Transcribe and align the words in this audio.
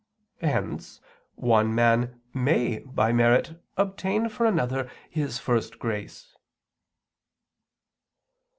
Hence 0.41 0.99
one 1.35 1.75
man 1.75 2.21
may 2.33 2.79
by 2.79 3.13
merit 3.13 3.61
obtain 3.77 4.29
for 4.29 4.47
another 4.47 4.89
his 5.11 5.37
first 5.37 5.77
grace. 5.77 6.35